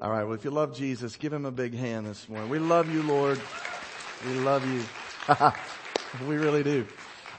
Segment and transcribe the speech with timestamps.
[0.00, 0.22] All right.
[0.22, 2.48] Well, if you love Jesus, give him a big hand this morning.
[2.50, 3.40] We love you, Lord.
[4.24, 6.24] We love you.
[6.28, 6.86] we really do.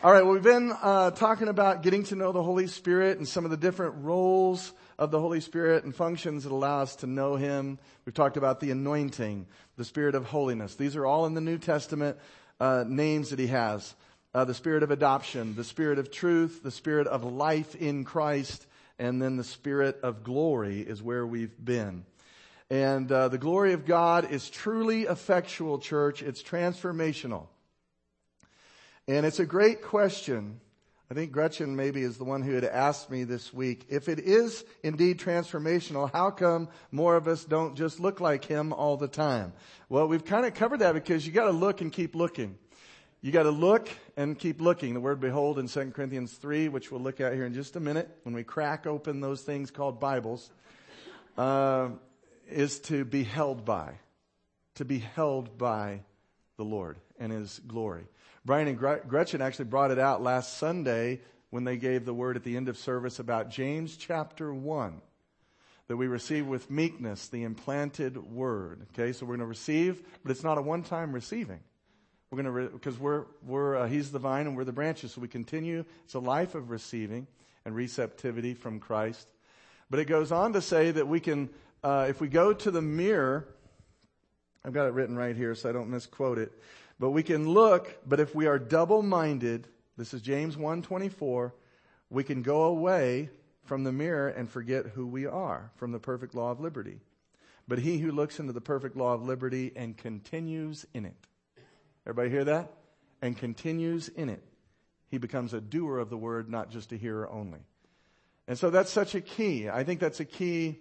[0.03, 0.25] All right.
[0.25, 3.51] Well, we've been uh, talking about getting to know the Holy Spirit and some of
[3.51, 7.79] the different roles of the Holy Spirit and functions that allow us to know Him.
[8.03, 9.47] We've talked about the anointing,
[9.77, 10.75] the Spirit of holiness.
[10.75, 12.17] These are all in the New Testament
[12.59, 13.95] uh, names that He has.
[14.33, 18.67] Uh, the Spirit of adoption, the Spirit of truth, the Spirit of life in Christ,
[18.99, 22.03] and then the Spirit of glory is where we've been.
[22.69, 26.21] And uh, the glory of God is truly effectual, church.
[26.21, 27.47] It's transformational.
[29.07, 30.59] And it's a great question.
[31.09, 33.87] I think Gretchen maybe is the one who had asked me this week.
[33.89, 38.71] If it is indeed transformational, how come more of us don't just look like him
[38.71, 39.53] all the time?
[39.89, 42.55] Well, we've kind of covered that because you gotta look and keep looking.
[43.21, 44.93] You gotta look and keep looking.
[44.93, 47.79] The word behold in 2 Corinthians 3, which we'll look at here in just a
[47.79, 50.51] minute when we crack open those things called Bibles.
[51.35, 51.89] Uh,
[52.51, 53.93] is to be held by,
[54.75, 56.01] to be held by
[56.57, 58.05] the Lord and His glory.
[58.45, 62.43] Brian and Gretchen actually brought it out last Sunday when they gave the word at
[62.43, 65.01] the end of service about James chapter 1
[65.87, 68.85] that we receive with meekness the implanted word.
[68.93, 71.59] Okay, so we're going to receive, but it's not a one time receiving.
[72.31, 75.13] We're going to, because re- we're, we're, uh, he's the vine and we're the branches.
[75.13, 75.83] So we continue.
[76.05, 77.25] It's a life of receiving
[77.65, 79.27] and receptivity from Christ.
[79.89, 81.49] But it goes on to say that we can
[81.83, 83.47] uh, if we go to the mirror,
[84.63, 86.51] I've got it written right here so I don't misquote it.
[86.99, 91.53] But we can look, but if we are double-minded, this is James 1:24,
[92.09, 93.29] we can go away
[93.63, 96.99] from the mirror and forget who we are from the perfect law of liberty.
[97.67, 101.15] But he who looks into the perfect law of liberty and continues in it.
[102.05, 102.73] Everybody hear that?
[103.21, 104.43] And continues in it.
[105.09, 107.59] He becomes a doer of the word, not just a hearer only.
[108.47, 109.69] And so that's such a key.
[109.69, 110.79] I think that's a key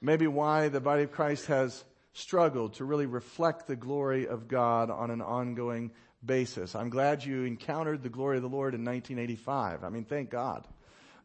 [0.00, 4.90] maybe why the body of Christ has struggled to really reflect the glory of God
[4.90, 5.90] on an ongoing
[6.24, 6.74] basis.
[6.74, 9.84] I'm glad you encountered the glory of the Lord in 1985.
[9.84, 10.66] I mean, thank God.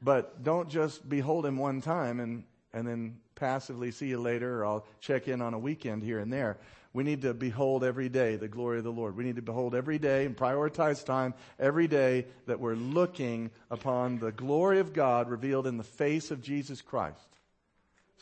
[0.02, 2.44] But don't just behold him one time and,
[2.74, 6.32] and then passively see you later or I'll check in on a weekend here and
[6.32, 6.58] there.
[6.94, 9.16] We need to behold every day the glory of the Lord.
[9.16, 14.20] We need to behold every day and prioritize time every day that we're looking upon
[14.20, 17.33] the glory of God revealed in the face of Jesus Christ.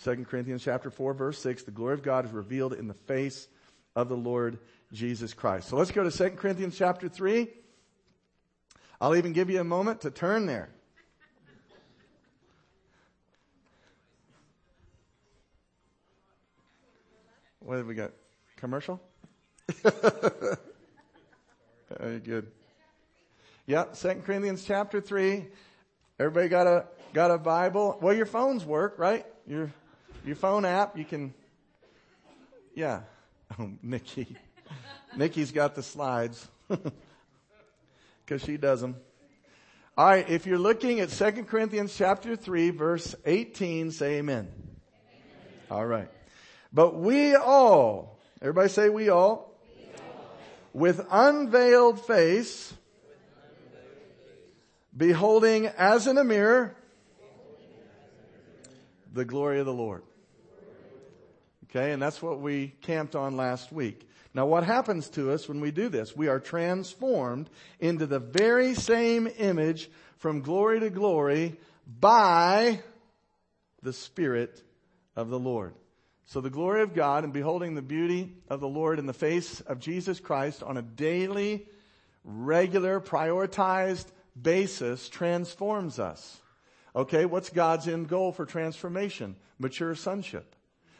[0.03, 3.47] 2 Corinthians chapter 4 verse 6, the glory of God is revealed in the face
[3.95, 4.57] of the Lord
[4.91, 5.69] Jesus Christ.
[5.69, 7.47] So let's go to 2 Corinthians chapter 3.
[8.99, 10.69] I'll even give you a moment to turn there.
[17.59, 18.11] What have we got?
[18.57, 19.01] Commercial?
[21.99, 22.51] Very good.
[23.67, 25.45] Yep, 2 Corinthians chapter 3.
[26.19, 27.97] Everybody got a, got a Bible?
[28.01, 29.25] Well, your phones work, right?
[29.47, 29.71] Your
[30.25, 31.33] your phone app, you can,
[32.75, 33.01] yeah.
[33.59, 34.37] Oh, Nikki.
[35.17, 36.47] Nikki's got the slides.
[38.27, 38.95] Cause she does them.
[39.97, 40.29] All right.
[40.29, 44.47] If you're looking at 2 Corinthians chapter 3 verse 18, say amen.
[44.47, 44.49] amen.
[45.69, 46.07] All right.
[46.71, 50.25] But we all, everybody say we all, we all.
[50.71, 52.73] with unveiled face,
[54.95, 56.73] beholding as in a mirror
[59.13, 60.03] the glory of the Lord.
[61.71, 64.05] Okay, and that's what we camped on last week.
[64.33, 66.15] Now what happens to us when we do this?
[66.15, 67.49] We are transformed
[67.79, 71.57] into the very same image from glory to glory
[71.99, 72.81] by
[73.81, 74.61] the Spirit
[75.15, 75.73] of the Lord.
[76.25, 79.61] So the glory of God and beholding the beauty of the Lord in the face
[79.61, 81.67] of Jesus Christ on a daily,
[82.25, 84.07] regular, prioritized
[84.39, 86.39] basis transforms us.
[86.95, 89.37] Okay, what's God's end goal for transformation?
[89.57, 90.55] Mature sonship.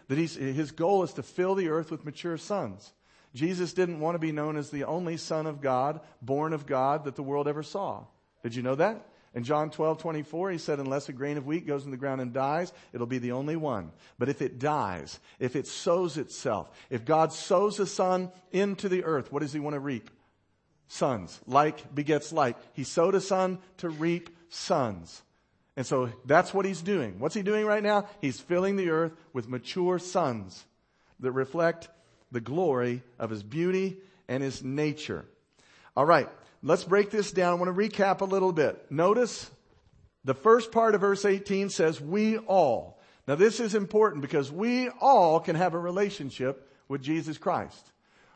[0.08, 2.92] That his goal is to fill the earth with mature sons.
[3.34, 7.06] Jesus didn't want to be known as the only son of God, born of God,
[7.06, 8.04] that the world ever saw.
[8.44, 9.08] Did you know that?
[9.34, 12.20] In John 12, 24, he said, unless a grain of wheat goes in the ground
[12.20, 13.94] and dies, it'll be the only one.
[14.20, 19.06] But if it dies, if it sows itself, if God sows a son into the
[19.06, 20.10] earth, what does he want to reap?
[20.90, 21.40] Sons.
[21.48, 22.58] Like begets like.
[22.74, 25.22] He sowed a son to reap sons.
[25.78, 27.20] And so that's what he's doing.
[27.20, 28.08] What's he doing right now?
[28.20, 30.66] He's filling the earth with mature sons
[31.20, 31.90] that reflect
[32.32, 33.98] the glory of his beauty
[34.28, 35.26] and his nature.
[35.96, 36.30] All right.
[36.64, 37.54] Let's break this down.
[37.54, 38.92] I want to recap a little bit.
[38.92, 39.50] Notice
[40.24, 43.00] the first part of verse 18 says, we all.
[43.28, 47.92] Now this is important because we all can have a relationship with Jesus Christ.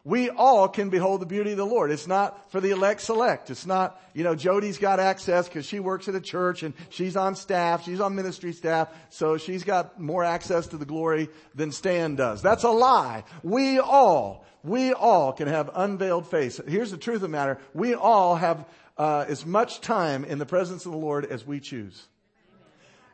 [0.06, 1.90] We all can behold the beauty of the Lord.
[1.92, 3.50] It's not for the elect select.
[3.50, 7.18] It's not, you know, Jody's got access because she works at a church and she's
[7.18, 11.72] on staff, she's on ministry staff, so she's got more access to the glory than
[11.72, 12.44] Stan does.
[12.44, 13.24] That's a lie.
[13.42, 16.62] We all, we all can have unveiled face.
[16.68, 17.58] Here's the truth of the matter.
[17.74, 18.64] We all have
[19.00, 22.06] uh, as much time in the presence of the Lord as we choose.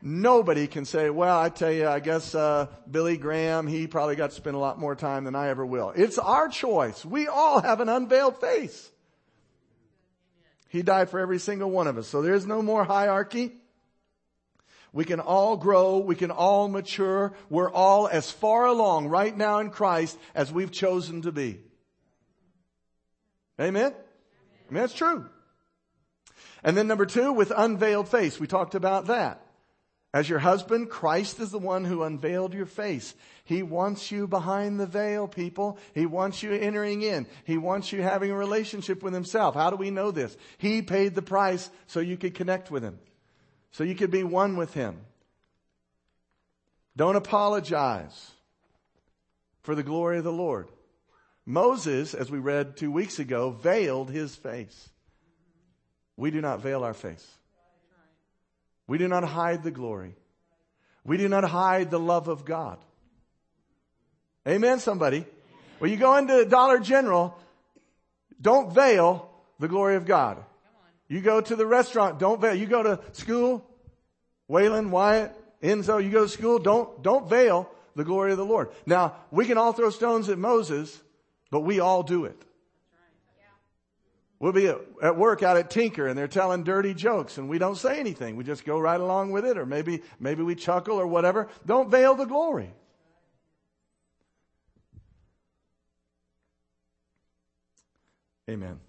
[0.01, 4.31] Nobody can say, well, I tell you, I guess, uh, Billy Graham, he probably got
[4.31, 5.93] to spend a lot more time than I ever will.
[5.95, 7.05] It's our choice.
[7.05, 8.89] We all have an unveiled face.
[10.69, 12.07] He died for every single one of us.
[12.07, 13.51] So there's no more hierarchy.
[14.93, 15.99] We can all grow.
[15.99, 17.33] We can all mature.
[17.49, 21.59] We're all as far along right now in Christ as we've chosen to be.
[23.59, 23.93] Amen?
[23.93, 25.27] I mean, that's true.
[26.63, 28.39] And then number two, with unveiled face.
[28.39, 29.45] We talked about that.
[30.13, 33.15] As your husband, Christ is the one who unveiled your face.
[33.45, 35.77] He wants you behind the veil, people.
[35.93, 37.27] He wants you entering in.
[37.45, 39.55] He wants you having a relationship with himself.
[39.55, 40.35] How do we know this?
[40.57, 42.99] He paid the price so you could connect with him.
[43.71, 44.99] So you could be one with him.
[46.97, 48.31] Don't apologize
[49.61, 50.67] for the glory of the Lord.
[51.45, 54.89] Moses, as we read two weeks ago, veiled his face.
[56.17, 57.25] We do not veil our face.
[58.91, 60.17] We do not hide the glory.
[61.05, 62.77] We do not hide the love of God.
[64.45, 65.25] Amen, somebody.
[65.79, 67.39] When you go into Dollar General,
[68.41, 70.43] don't veil the glory of God.
[71.07, 72.53] You go to the restaurant, don't veil.
[72.53, 73.65] You go to school,
[74.49, 75.31] Waylon, Wyatt,
[75.63, 78.71] Enzo, you go to school, don't, don't veil the glory of the Lord.
[78.85, 80.99] Now, we can all throw stones at Moses,
[81.49, 82.43] but we all do it.
[84.41, 84.73] We'll be
[85.03, 88.35] at work out at Tinker and they're telling dirty jokes and we don't say anything.
[88.37, 91.47] We just go right along with it or maybe, maybe we chuckle or whatever.
[91.63, 92.73] Don't veil the glory.
[98.49, 98.79] Amen.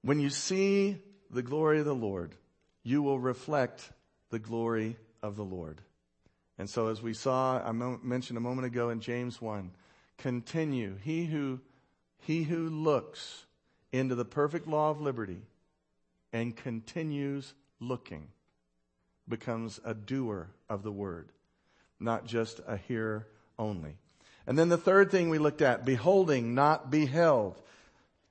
[0.00, 2.34] When you see the glory of the Lord,
[2.82, 3.92] you will reflect
[4.30, 5.82] the glory of the Lord.
[6.56, 9.70] And so as we saw, I mentioned a moment ago in James 1,
[10.20, 10.96] continue.
[11.02, 11.60] He who,
[12.18, 13.46] he who looks
[13.92, 15.42] into the perfect law of liberty
[16.32, 18.28] and continues looking
[19.28, 21.30] becomes a doer of the word,
[21.98, 23.26] not just a hearer
[23.58, 23.96] only.
[24.46, 27.60] And then the third thing we looked at, beholding, not beheld.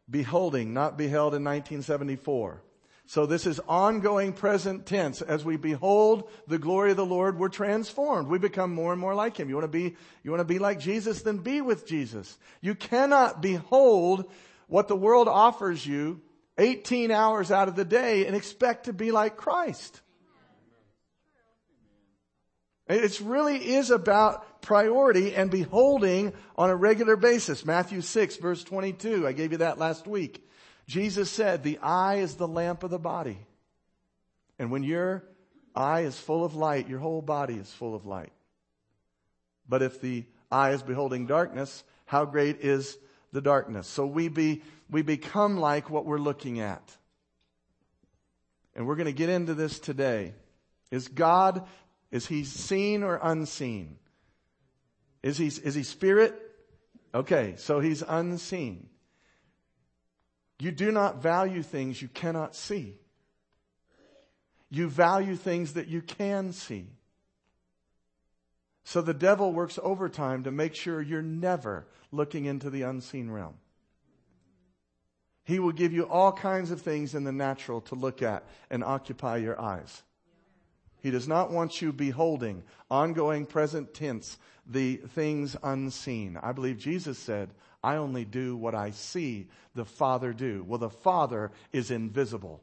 [0.10, 2.62] Beholding, not beheld in 1974.
[3.10, 5.24] So this is ongoing present tense.
[5.24, 8.28] As we behold the glory of the Lord, we're transformed.
[8.28, 9.50] We become more and more like Him.
[9.50, 12.38] You want to be, you want to be like Jesus, then be with Jesus.
[12.62, 14.32] You cannot behold
[14.68, 16.22] what the world offers you
[16.60, 20.02] 18 hours out of the day and expect to be like Christ.
[22.88, 27.66] It really is about priority and beholding on a regular basis.
[27.66, 29.26] Matthew 6 verse 22.
[29.28, 30.46] I gave you that last week.
[30.90, 33.38] Jesus said, the eye is the lamp of the body.
[34.58, 35.24] And when your
[35.76, 38.34] eye is full of light, your whole body is full of light.
[39.68, 42.98] But if the eye is beholding darkness, how great is
[43.32, 43.88] the darkness?
[43.88, 46.98] So we be, we become like what we're looking at.
[48.76, 50.34] And we're going to get into this today.
[50.90, 51.68] Is God,
[52.10, 54.00] is he seen or unseen?
[55.22, 56.34] Is he, is he spirit?
[57.14, 58.90] Okay, so he's unseen.
[60.60, 62.98] You do not value things you cannot see.
[64.70, 66.88] You value things that you can see.
[68.84, 73.56] So the devil works overtime to make sure you're never looking into the unseen realm.
[75.44, 78.84] He will give you all kinds of things in the natural to look at and
[78.84, 80.04] occupy your eyes.
[81.02, 84.38] He does not want you beholding, ongoing present tense,
[84.68, 86.38] the things unseen.
[86.42, 87.50] I believe Jesus said,
[87.84, 90.64] I only do what I see the Father do.
[90.68, 92.62] Well, the Father is invisible.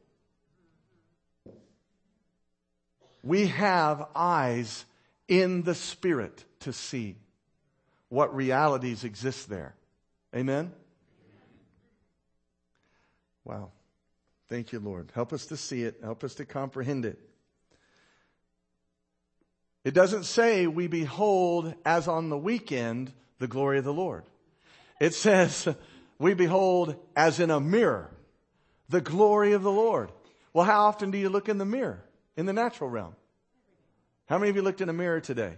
[3.23, 4.85] We have eyes
[5.27, 7.17] in the Spirit to see
[8.09, 9.75] what realities exist there.
[10.35, 10.73] Amen?
[13.45, 13.71] Wow.
[14.49, 15.11] Thank you, Lord.
[15.15, 15.99] Help us to see it.
[16.03, 17.19] Help us to comprehend it.
[19.85, 24.25] It doesn't say we behold as on the weekend the glory of the Lord.
[25.01, 25.69] It says
[26.19, 28.11] we behold as in a mirror
[28.89, 30.11] the glory of the Lord.
[30.53, 32.03] Well, how often do you look in the mirror
[32.37, 33.15] in the natural realm?
[34.27, 35.55] How many of you looked in a mirror today?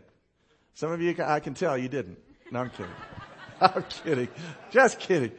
[0.75, 2.19] Some of you, I can tell you didn't.
[2.51, 2.93] No, I'm kidding.
[3.61, 4.29] I'm kidding.
[4.71, 5.33] Just kidding.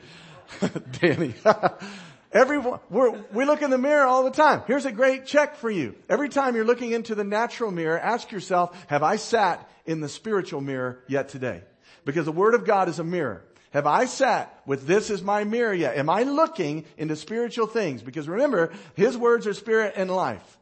[1.00, 1.34] Danny.
[2.32, 4.62] Everyone, we look in the mirror all the time.
[4.68, 5.96] Here's a great check for you.
[6.08, 10.10] Every time you're looking into the natural mirror, ask yourself, have I sat in the
[10.10, 11.64] spiritual mirror yet today?
[12.06, 13.44] Because the Word of God is a mirror.
[13.72, 15.98] Have I sat with this as my mirror yet?
[15.98, 18.02] Am I looking into spiritual things?
[18.02, 20.58] Because remember, His words are spirit and life.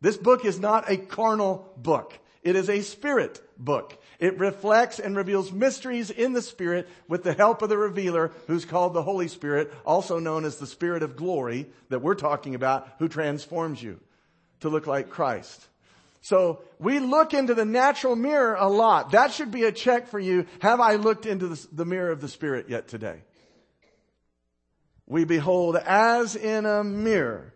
[0.00, 2.18] This book is not a carnal book.
[2.42, 3.98] It is a spirit book.
[4.18, 8.64] It reflects and reveals mysteries in the Spirit with the help of the revealer who's
[8.64, 12.88] called the Holy Spirit, also known as the Spirit of glory that we're talking about,
[12.98, 14.00] who transforms you
[14.60, 15.66] to look like Christ.
[16.26, 19.12] So we look into the natural mirror a lot.
[19.12, 20.46] That should be a check for you.
[20.58, 23.22] Have I looked into the, mirror of the Spirit yet today?
[25.06, 27.54] We behold as in a mirror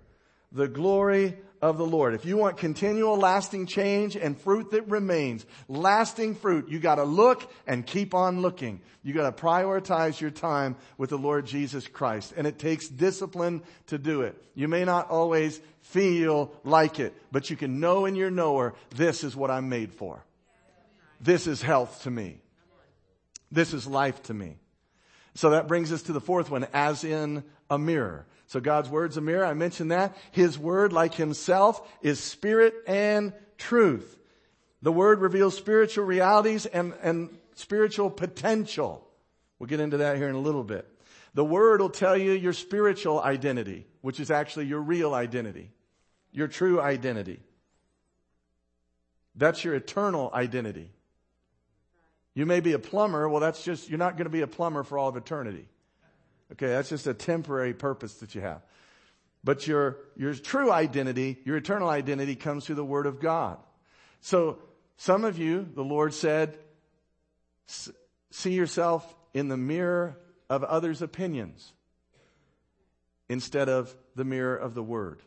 [0.53, 2.15] the glory of the Lord.
[2.15, 7.51] If you want continual lasting change and fruit that remains, lasting fruit, you gotta look
[7.67, 8.81] and keep on looking.
[9.03, 12.33] You gotta prioritize your time with the Lord Jesus Christ.
[12.37, 14.43] And it takes discipline to do it.
[14.55, 19.23] You may not always feel like it, but you can know in your knower, this
[19.23, 20.25] is what I'm made for.
[21.21, 22.41] This is health to me.
[23.53, 24.57] This is life to me.
[25.35, 28.27] So that brings us to the fourth one, as in a mirror.
[28.51, 29.45] So God's word's a mirror.
[29.47, 30.17] I mentioned that.
[30.33, 34.19] His word, like himself, is spirit and truth.
[34.83, 39.07] The word reveals spiritual realities and, and spiritual potential.
[39.61, 40.85] We'll get into that here in a little bit.
[41.33, 45.71] The word will tell you your spiritual identity, which is actually your real identity,
[46.33, 47.39] your true identity.
[49.37, 50.91] That's your eternal identity.
[52.35, 53.29] You may be a plumber.
[53.29, 55.69] Well, that's just, you're not going to be a plumber for all of eternity.
[56.53, 58.63] Okay, that's just a temporary purpose that you have.
[59.43, 63.59] But your, your true identity, your eternal identity comes through the Word of God.
[64.21, 64.59] So
[64.97, 66.59] some of you, the Lord said,
[67.67, 70.19] see yourself in the mirror
[70.51, 71.73] of others' opinions
[73.29, 75.23] instead of the mirror of the Word.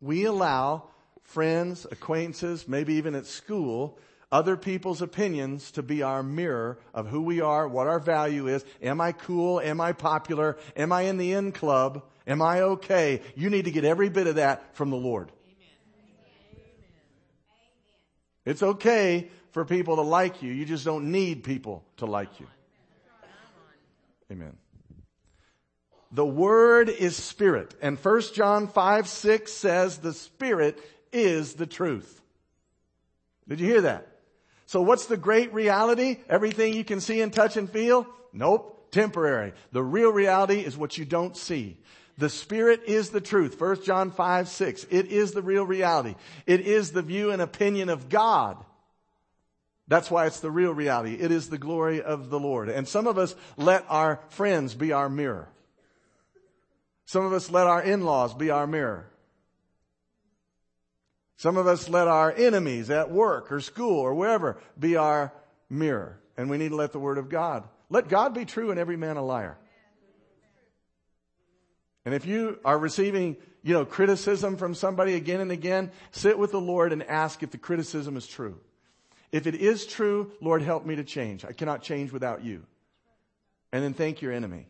[0.00, 0.84] We allow
[1.22, 3.98] friends, acquaintances, maybe even at school,
[4.32, 8.64] other people's opinions to be our mirror of who we are, what our value is.
[8.82, 9.60] Am I cool?
[9.60, 10.56] Am I popular?
[10.76, 12.02] Am I in the in club?
[12.26, 13.22] Am I okay?
[13.36, 15.30] You need to get every bit of that from the Lord.
[15.46, 16.64] Amen.
[18.44, 20.52] It's okay for people to like you.
[20.52, 22.46] You just don't need people to like you.
[24.30, 24.56] Amen.
[26.10, 27.74] The word is spirit.
[27.80, 30.80] And 1 John 5, 6 says the spirit
[31.12, 32.20] is the truth.
[33.48, 34.15] Did you hear that?
[34.66, 36.18] So what's the great reality?
[36.28, 38.06] Everything you can see and touch and feel?
[38.32, 38.90] Nope.
[38.90, 39.52] Temporary.
[39.72, 41.78] The real reality is what you don't see.
[42.18, 43.60] The Spirit is the truth.
[43.60, 44.86] 1 John 5, 6.
[44.90, 46.14] It is the real reality.
[46.46, 48.56] It is the view and opinion of God.
[49.88, 51.14] That's why it's the real reality.
[51.14, 52.68] It is the glory of the Lord.
[52.68, 55.48] And some of us let our friends be our mirror.
[57.04, 59.08] Some of us let our in-laws be our mirror.
[61.36, 65.32] Some of us let our enemies at work or school or wherever be our
[65.68, 66.18] mirror.
[66.36, 67.64] And we need to let the Word of God.
[67.90, 69.58] Let God be true and every man a liar.
[72.04, 76.52] And if you are receiving, you know, criticism from somebody again and again, sit with
[76.52, 78.58] the Lord and ask if the criticism is true.
[79.32, 81.44] If it is true, Lord, help me to change.
[81.44, 82.62] I cannot change without you.
[83.72, 84.68] And then thank your enemy.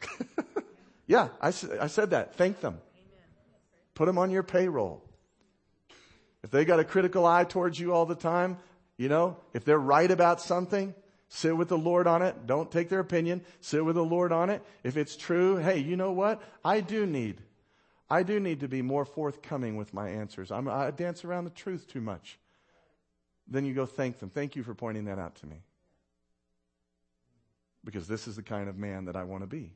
[1.06, 2.34] Yeah, I, I said that.
[2.36, 2.78] Thank them.
[3.94, 5.02] Put them on your payroll.
[6.42, 8.58] If they got a critical eye towards you all the time,
[8.96, 10.94] you know, if they're right about something,
[11.28, 12.46] sit with the Lord on it.
[12.46, 13.42] Don't take their opinion.
[13.60, 14.62] Sit with the Lord on it.
[14.84, 16.42] If it's true, hey, you know what?
[16.64, 17.40] I do need,
[18.08, 20.50] I do need to be more forthcoming with my answers.
[20.50, 22.38] I'm, I dance around the truth too much.
[23.48, 24.30] Then you go thank them.
[24.30, 25.62] Thank you for pointing that out to me.
[27.84, 29.72] Because this is the kind of man that I want to be.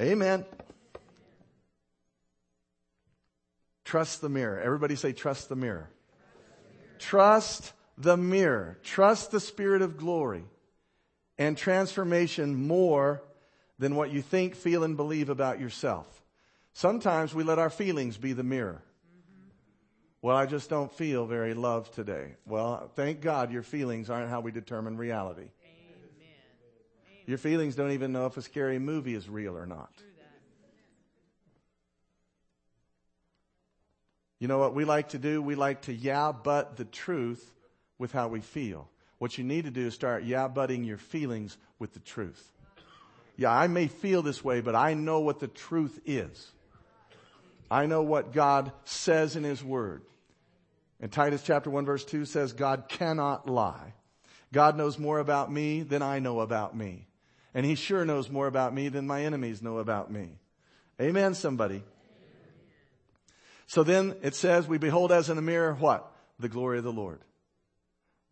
[0.00, 0.44] Amen.
[3.84, 4.60] Trust the mirror.
[4.60, 5.90] Everybody say, trust the mirror.
[6.98, 8.78] Trust the mirror.
[8.82, 10.44] Trust the Spirit of glory
[11.38, 13.22] and transformation more
[13.78, 16.22] than what you think, feel, and believe about yourself.
[16.72, 18.82] Sometimes we let our feelings be the mirror.
[20.22, 22.36] Well, I just don't feel very loved today.
[22.46, 25.48] Well, thank God your feelings aren't how we determine reality.
[27.26, 29.92] Your feelings don't even know if a scary movie is real or not.
[34.38, 35.40] You know what we like to do?
[35.40, 37.48] We like to yeah, but the truth
[37.98, 38.88] with how we feel.
[39.18, 42.44] What you need to do is start yeah, butting your feelings with the truth.
[43.36, 46.50] Yeah, I may feel this way, but I know what the truth is.
[47.70, 50.02] I know what God says in His Word.
[51.00, 53.94] And Titus chapter 1 verse 2 says God cannot lie.
[54.52, 57.06] God knows more about me than I know about me.
[57.54, 60.38] And he sure knows more about me than my enemies know about me.
[61.00, 61.82] Amen, somebody.
[63.66, 66.10] So then it says, we behold as in a mirror what?
[66.38, 67.20] The glory of the Lord.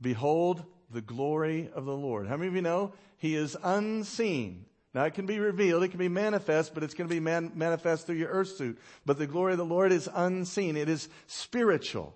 [0.01, 2.27] Behold the glory of the Lord.
[2.27, 4.65] How many of you know he is unseen?
[4.93, 7.53] Now it can be revealed, it can be manifest, but it's going to be man-
[7.55, 8.79] manifest through your earth suit.
[9.07, 10.77] But the glory of the Lord is unseen.
[10.77, 12.15] It is spiritual.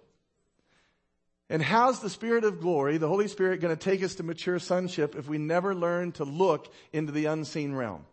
[1.54, 4.58] And how's the Spirit of glory, the Holy Spirit, going to take us to mature
[4.58, 8.04] sonship if we never learn to look into the unseen realm?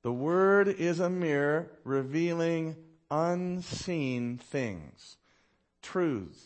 [0.00, 2.76] The Word is a mirror revealing
[3.10, 5.18] unseen things,
[5.82, 6.42] truths,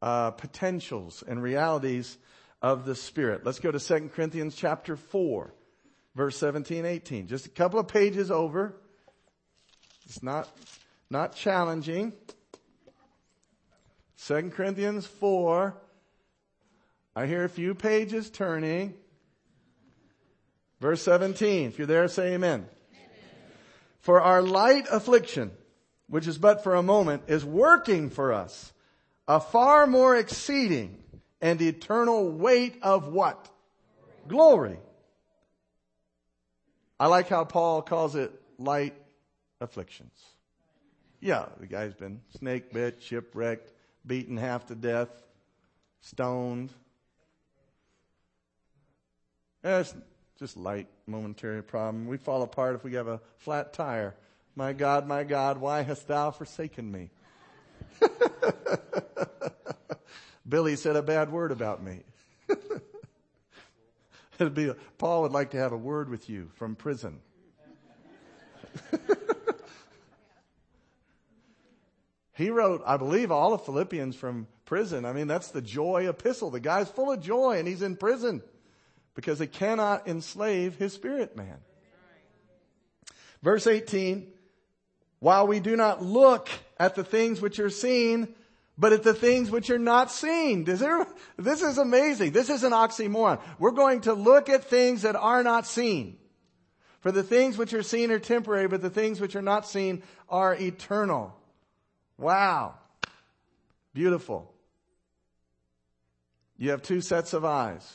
[0.00, 2.16] uh, potentials, and realities
[2.62, 3.44] of the Spirit.
[3.44, 5.52] Let's go to 2 Corinthians chapter 4,
[6.14, 7.26] verse 17, 18.
[7.26, 8.76] Just a couple of pages over.
[10.04, 10.48] It's not,
[11.10, 12.12] not challenging.
[14.26, 15.76] 2 Corinthians 4.
[17.16, 18.94] I hear a few pages turning.
[20.80, 21.68] Verse 17.
[21.68, 22.60] If you're there, say amen.
[22.60, 22.68] amen.
[24.00, 25.50] For our light affliction,
[26.08, 28.72] which is but for a moment, is working for us
[29.26, 31.02] a far more exceeding
[31.40, 33.48] and eternal weight of what?
[34.26, 34.78] Glory.
[36.98, 38.94] I like how Paul calls it light
[39.60, 40.12] afflictions.
[41.24, 43.72] Yeah, the guy's been snake bit, shipwrecked,
[44.06, 45.08] beaten half to death,
[46.02, 46.70] stoned.
[49.64, 49.94] Yeah, it's
[50.38, 52.08] just light, momentary problem.
[52.08, 54.14] We fall apart if we have a flat tire.
[54.54, 57.08] My God, my God, why hast thou forsaken me?
[60.46, 62.00] Billy said a bad word about me.
[64.38, 67.20] It'd be, Paul would like to have a word with you from prison.
[72.34, 75.04] he wrote, I believe, all of Philippians from prison.
[75.04, 76.50] I mean, that's the joy epistle.
[76.50, 78.42] The guy's full of joy and he's in prison
[79.14, 81.58] because he cannot enslave his spirit man.
[83.42, 84.32] Verse 18,
[85.20, 86.48] while we do not look
[86.78, 88.34] at the things which are seen,
[88.76, 90.64] but at the things which are not seen.
[90.64, 92.32] There, this is amazing.
[92.32, 93.40] This is an oxymoron.
[93.58, 96.18] We're going to look at things that are not seen.
[97.00, 100.02] For the things which are seen are temporary, but the things which are not seen
[100.28, 101.36] are eternal.
[102.18, 102.74] Wow.
[103.92, 104.52] Beautiful.
[106.56, 107.92] You have two sets of eyes.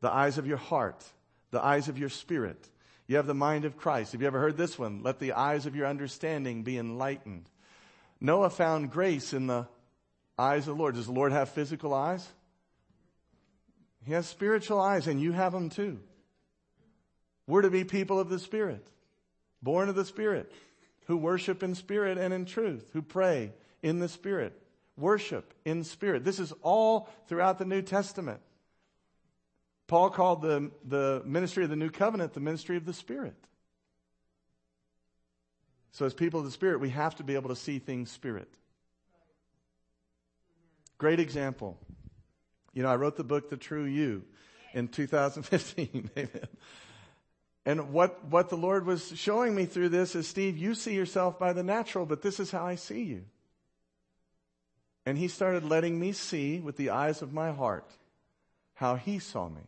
[0.00, 1.02] The eyes of your heart,
[1.50, 2.68] the eyes of your spirit.
[3.06, 4.12] You have the mind of Christ.
[4.12, 5.02] Have you ever heard this one?
[5.02, 7.48] Let the eyes of your understanding be enlightened.
[8.20, 9.66] Noah found grace in the
[10.38, 10.94] eyes of the Lord.
[10.94, 12.26] Does the Lord have physical eyes?
[14.04, 16.00] He has spiritual eyes, and you have them too.
[17.46, 18.86] We're to be people of the Spirit,
[19.62, 20.50] born of the Spirit,
[21.04, 24.58] who worship in spirit and in truth, who pray in the Spirit,
[24.96, 26.24] worship in spirit.
[26.24, 28.40] This is all throughout the New Testament.
[29.86, 33.36] Paul called the, the ministry of the New Covenant the ministry of the Spirit.
[35.92, 38.48] So, as people of the Spirit, we have to be able to see things Spirit.
[40.98, 41.78] Great example.
[42.72, 44.24] You know, I wrote the book, The True You,
[44.72, 46.10] in 2015.
[46.16, 46.28] Amen.
[47.66, 51.38] And what, what the Lord was showing me through this is, Steve, you see yourself
[51.38, 53.24] by the natural, but this is how I see you.
[55.06, 57.90] And he started letting me see with the eyes of my heart
[58.74, 59.62] how he saw me.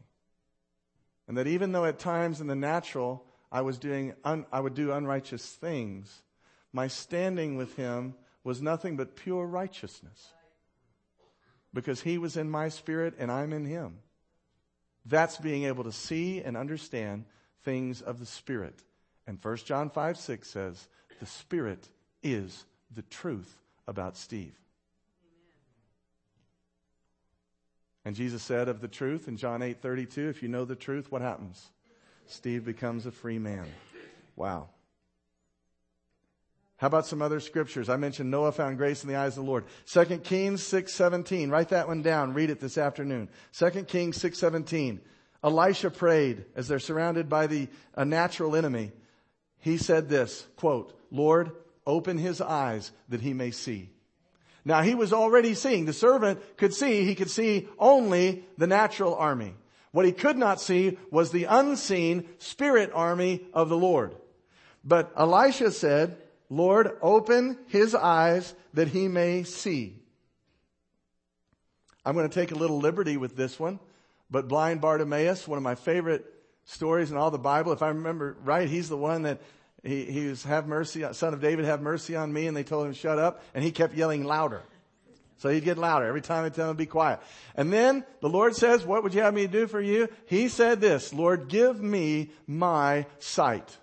[1.28, 4.74] And that even though at times in the natural I was doing, un, I would
[4.74, 6.22] do unrighteous things,
[6.72, 10.32] my standing with him was nothing but pure righteousness.
[11.72, 13.98] Because he was in my spirit and I'm in him.
[15.04, 17.24] That's being able to see and understand
[17.62, 18.82] things of the spirit.
[19.26, 20.88] And 1 John 5 6 says,
[21.18, 21.88] the spirit
[22.22, 22.64] is
[22.94, 24.54] the truth about Steve.
[28.04, 31.10] And Jesus said of the truth in John 8 32, if you know the truth,
[31.10, 31.70] what happens?
[32.26, 33.66] Steve becomes a free man.
[34.36, 34.68] Wow.
[36.76, 37.88] How about some other scriptures?
[37.88, 39.64] I mentioned Noah found grace in the eyes of the Lord.
[39.86, 41.50] 2 Kings 6:17.
[41.50, 42.34] Write that one down.
[42.34, 43.28] Read it this afternoon.
[43.52, 45.00] 2 Kings 6:17.
[45.46, 48.90] Elisha prayed as they're surrounded by the a natural enemy.
[49.60, 51.52] He said this, quote, "Lord,
[51.86, 53.90] open his eyes that he may see."
[54.64, 55.84] Now he was already seeing.
[55.84, 57.04] The servant could see.
[57.04, 59.54] He could see only the natural army.
[59.92, 64.16] What he could not see was the unseen spirit army of the Lord.
[64.84, 66.18] But Elisha said,
[66.50, 70.02] Lord, open his eyes that he may see.
[72.04, 73.78] I'm going to take a little liberty with this one,
[74.30, 76.24] but blind Bartimaeus, one of my favorite
[76.64, 79.40] stories in all the Bible, if I remember right, he's the one that
[79.82, 82.86] he, he was, have mercy, son of David, have mercy on me, and they told
[82.86, 84.62] him, shut up, and he kept yelling louder.
[85.38, 87.20] So he'd get louder every time I tell him to be quiet.
[87.54, 90.08] And then the Lord says, what would you have me do for you?
[90.26, 93.76] He said this, Lord, give me my sight.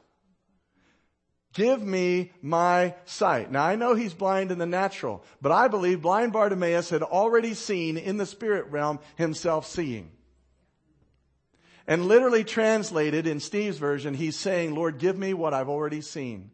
[1.53, 3.51] Give me my sight.
[3.51, 7.53] Now I know he's blind in the natural, but I believe blind Bartimaeus had already
[7.53, 10.09] seen in the spirit realm himself seeing.
[11.87, 16.51] And literally translated in Steve's version, he's saying, Lord, give me what I've already seen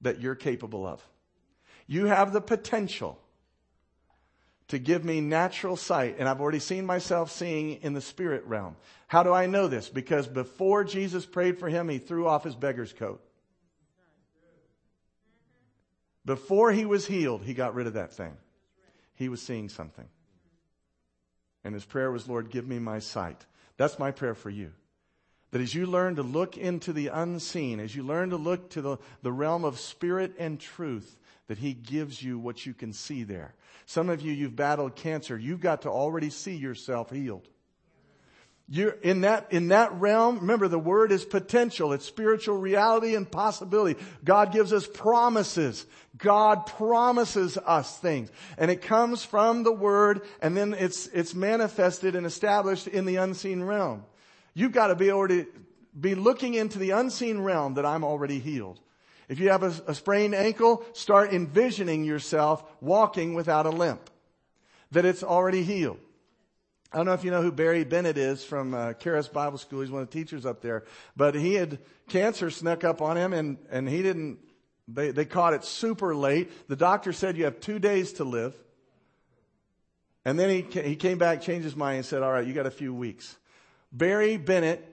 [0.00, 1.06] that you're capable of.
[1.86, 3.20] You have the potential
[4.68, 8.76] to give me natural sight, and I've already seen myself seeing in the spirit realm.
[9.08, 9.88] How do I know this?
[9.88, 13.20] Because before Jesus prayed for him, he threw off his beggar's coat.
[16.24, 18.36] Before he was healed, he got rid of that thing.
[19.14, 20.06] He was seeing something.
[21.64, 23.44] And his prayer was, Lord, give me my sight.
[23.80, 24.72] That's my prayer for you.
[25.52, 28.82] That as you learn to look into the unseen, as you learn to look to
[28.82, 31.16] the, the realm of spirit and truth,
[31.48, 33.54] that He gives you what you can see there.
[33.86, 35.38] Some of you, you've battled cancer.
[35.38, 37.48] You've got to already see yourself healed.
[38.72, 41.92] You're in that, in that realm, remember the word is potential.
[41.92, 44.00] It's spiritual reality and possibility.
[44.24, 45.84] God gives us promises.
[46.16, 48.30] God promises us things.
[48.56, 53.16] And it comes from the word and then it's, it's manifested and established in the
[53.16, 54.04] unseen realm.
[54.54, 55.46] You've got to be able to
[55.98, 58.78] be looking into the unseen realm that I'm already healed.
[59.28, 64.10] If you have a, a sprained ankle, start envisioning yourself walking without a limp.
[64.92, 65.98] That it's already healed.
[66.92, 69.80] I don't know if you know who Barry Bennett is from uh, Charis Bible School.
[69.80, 70.84] He's one of the teachers up there.
[71.16, 74.40] But he had cancer snuck up on him and, and he didn't,
[74.88, 76.68] they, they caught it super late.
[76.68, 78.56] The doctor said you have two days to live.
[80.24, 82.66] And then he, he came back, changed his mind and said, all right, you got
[82.66, 83.36] a few weeks.
[83.92, 84.89] Barry Bennett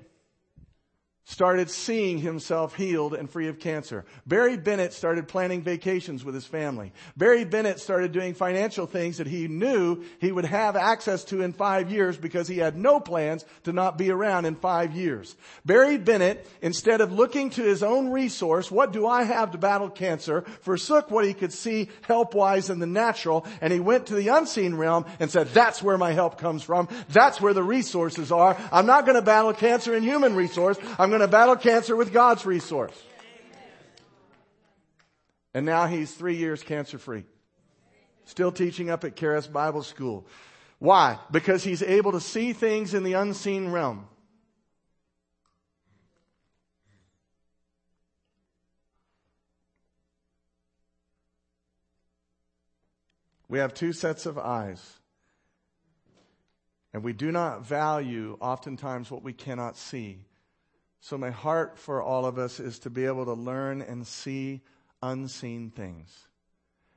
[1.30, 4.06] started seeing himself healed and free of cancer.
[4.26, 6.94] Barry Bennett started planning vacations with his family.
[7.18, 11.52] Barry Bennett started doing financial things that he knew he would have access to in
[11.52, 15.36] five years because he had no plans to not be around in five years.
[15.66, 19.90] Barry Bennett, instead of looking to his own resource, what do I have to battle
[19.90, 24.30] cancer, forsook what he could see help-wise in the natural, and he went to the
[24.30, 26.88] unseen realm and said, that's where my help comes from.
[27.10, 28.56] That's where the resources are.
[28.72, 30.78] I'm not going to battle cancer in human resource.
[30.98, 32.94] I'm going to battle cancer with God's resource.
[35.52, 37.24] And now he's three years cancer free.
[38.26, 40.28] Still teaching up at Charis Bible School.
[40.78, 41.18] Why?
[41.32, 44.08] Because he's able to see things in the unseen realm.
[53.50, 55.00] We have two sets of eyes.
[56.94, 60.20] And we do not value oftentimes what we cannot see.
[61.00, 64.62] So my heart for all of us is to be able to learn and see
[65.02, 66.28] unseen things.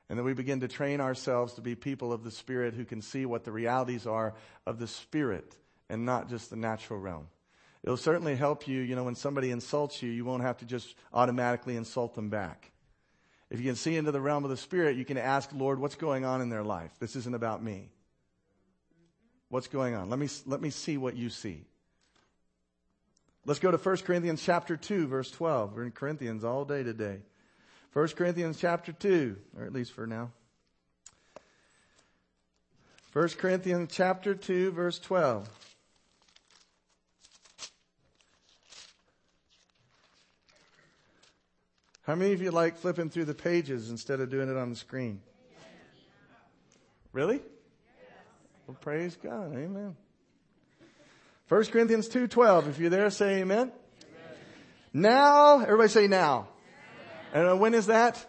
[0.09, 3.01] And that we begin to train ourselves to be people of the Spirit who can
[3.01, 4.35] see what the realities are
[4.67, 5.57] of the Spirit
[5.89, 7.29] and not just the natural realm.
[7.83, 10.95] It'll certainly help you, you know, when somebody insults you, you won't have to just
[11.13, 12.73] automatically insult them back.
[13.51, 15.97] If you can see into the realm of the Spirit, you can ask, Lord, what's
[15.97, 16.93] going on in their life?
[16.99, 17.91] This isn't about me.
[19.49, 20.11] What's going on?
[20.11, 21.65] Let me, let me see what you see.
[23.47, 25.75] Let's go to 1 Corinthians chapter 2 verse 12.
[25.75, 27.19] We're in Corinthians all day today.
[27.93, 30.31] 1 Corinthians chapter 2, or at least for now.
[33.13, 35.49] 1 Corinthians chapter 2 verse 12.
[42.03, 44.77] How many of you like flipping through the pages instead of doing it on the
[44.77, 45.21] screen?
[47.13, 47.41] Really?
[48.67, 49.55] Well, praise God.
[49.55, 49.97] Amen.
[51.51, 52.69] 1 Corinthians 2.12.
[52.69, 53.59] If you're there, say amen.
[53.59, 53.73] amen.
[54.93, 56.47] Now, everybody say now.
[57.35, 58.25] And uh, when is that?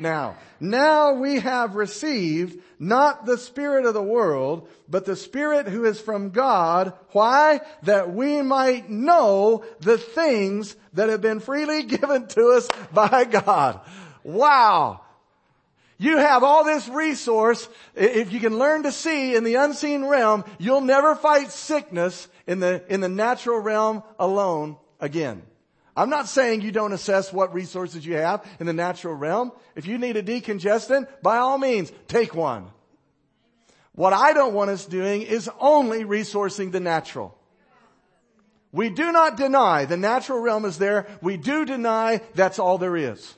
[0.00, 0.36] Now.
[0.58, 6.00] Now we have received not the spirit of the world, but the spirit who is
[6.00, 6.92] from God.
[7.12, 7.60] Why?
[7.84, 13.80] That we might know the things that have been freely given to us by God.
[14.24, 15.02] Wow.
[15.98, 17.68] You have all this resource.
[17.94, 22.60] If you can learn to see in the unseen realm, you'll never fight sickness in
[22.60, 25.42] the, in the natural realm alone again.
[25.96, 29.52] I'm not saying you don't assess what resources you have in the natural realm.
[29.74, 32.70] If you need a decongestant, by all means, take one.
[33.92, 37.34] What I don't want us doing is only resourcing the natural.
[38.70, 41.06] We do not deny the natural realm is there.
[41.22, 43.34] We do deny that's all there is.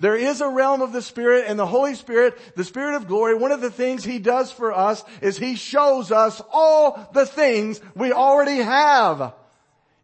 [0.00, 3.34] There is a realm of the Spirit and the Holy Spirit, the Spirit of glory.
[3.34, 7.80] One of the things He does for us is He shows us all the things
[7.94, 9.34] we already have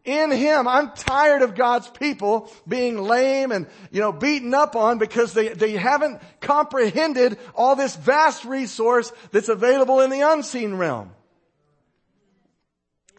[0.05, 0.69] in Him.
[0.69, 5.49] I'm tired of God's people being lame and, you know, beaten up on because they,
[5.49, 11.11] they haven't comprehended all this vast resource that's available in the unseen realm.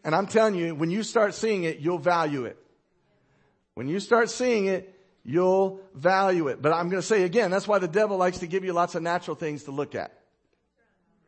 [0.04, 2.58] And I'm telling you, when you start seeing it, you'll value it.
[3.74, 4.94] When you start seeing it,
[5.28, 6.62] you'll value it.
[6.62, 8.96] But I'm going to say again, that's why the devil likes to give you lots
[8.96, 10.18] of natural things to look at.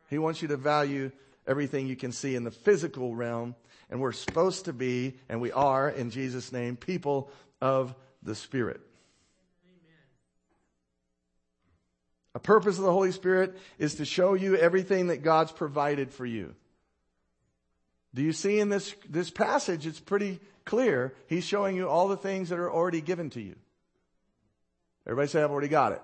[0.08, 1.12] He wants you to value
[1.46, 3.54] everything you can see in the physical realm.
[3.90, 8.80] And we're supposed to be, and we are, in Jesus' name, people of the Spirit.
[12.34, 16.24] A purpose of the Holy Spirit is to show you everything that God's provided for
[16.24, 16.54] you.
[18.14, 21.14] Do you see in this, this passage, it's pretty clear.
[21.26, 23.56] He's showing you all the things that are already given to you.
[25.10, 26.02] Everybody say, I've already got it.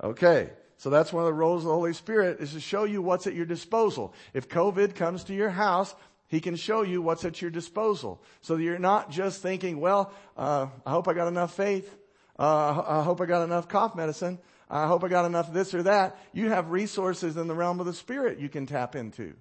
[0.00, 0.50] Okay.
[0.76, 3.26] So that's one of the roles of the Holy Spirit is to show you what's
[3.26, 4.14] at your disposal.
[4.32, 5.92] If COVID comes to your house,
[6.28, 8.22] He can show you what's at your disposal.
[8.42, 11.92] So that you're not just thinking, well, uh, I hope I got enough faith.
[12.38, 14.38] Uh, I hope I got enough cough medicine.
[14.70, 16.16] I hope I got enough this or that.
[16.32, 19.34] You have resources in the realm of the Spirit you can tap into.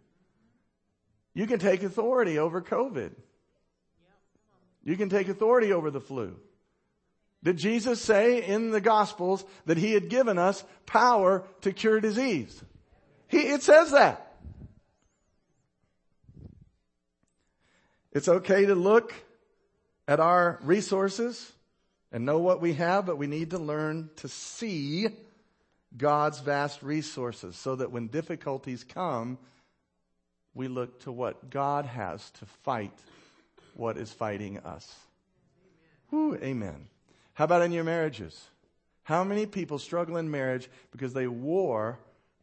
[1.35, 3.11] You can take authority over COVID.
[4.83, 6.35] You can take authority over the flu.
[7.43, 12.63] Did Jesus say in the Gospels that He had given us power to cure disease?
[13.27, 14.25] He, it says that.
[18.11, 19.13] It's okay to look
[20.07, 21.51] at our resources
[22.11, 25.07] and know what we have, but we need to learn to see
[25.95, 29.37] God's vast resources so that when difficulties come,
[30.53, 32.91] we look to what God has to fight
[33.75, 34.93] what is fighting us.
[36.09, 36.87] Whew, amen.
[37.39, 38.49] How about in your marriages?
[39.03, 41.97] How many people struggle in marriage because they war